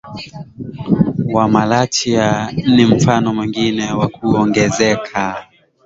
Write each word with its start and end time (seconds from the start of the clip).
wa 1.35 1.47
Malatya 1.49 2.51
ni 2.73 2.85
mfano 2.85 3.33
mwengine 3.33 3.91
wa 3.91 4.07
kuongezeka 4.07 5.47